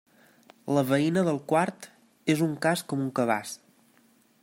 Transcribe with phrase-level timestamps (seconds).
[0.77, 1.87] La veïna del quart
[2.35, 3.57] és un cas com un cabàs.